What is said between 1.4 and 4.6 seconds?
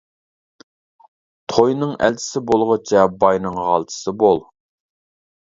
توينىڭ ئەلچىسى بولغۇچە، باينىڭ غالچىسى بول.